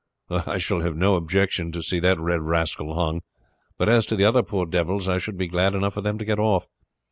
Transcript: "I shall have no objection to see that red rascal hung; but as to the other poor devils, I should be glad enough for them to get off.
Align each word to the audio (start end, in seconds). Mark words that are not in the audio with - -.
"I 0.47 0.57
shall 0.57 0.79
have 0.79 0.95
no 0.97 1.13
objection 1.13 1.71
to 1.73 1.83
see 1.83 1.99
that 1.99 2.17
red 2.19 2.41
rascal 2.41 2.95
hung; 2.95 3.21
but 3.77 3.87
as 3.87 4.07
to 4.07 4.15
the 4.15 4.25
other 4.25 4.41
poor 4.41 4.65
devils, 4.65 5.07
I 5.07 5.19
should 5.19 5.37
be 5.37 5.45
glad 5.45 5.75
enough 5.75 5.93
for 5.93 6.01
them 6.01 6.17
to 6.17 6.25
get 6.25 6.39
off. 6.39 6.65